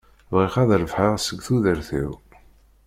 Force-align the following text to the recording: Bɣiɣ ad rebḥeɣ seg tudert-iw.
Bɣiɣ 0.33 0.53
ad 0.61 0.71
rebḥeɣ 0.81 1.13
seg 1.19 1.39
tudert-iw. 1.45 2.11